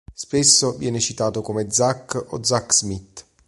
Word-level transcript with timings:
Spesso 0.15 0.77
viene 0.79 0.99
citato 0.99 1.43
come 1.43 1.69
Zach 1.69 2.15
o 2.33 2.43
Zack 2.43 2.73
Smith. 2.73 3.25